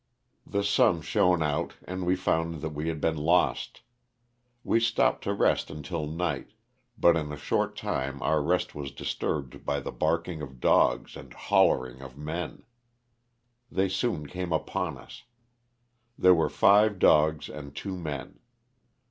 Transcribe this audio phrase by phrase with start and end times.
[0.47, 3.81] The sun shone out and we found that we had been lost.
[4.63, 6.53] We stopped to rest until night,
[6.97, 11.31] but in a short time our rest was disturbed by the barking of dogs and"
[11.51, 12.63] hollering" of men.
[13.69, 15.25] They soon came upon us.
[16.17, 18.39] There were five dogs and two men.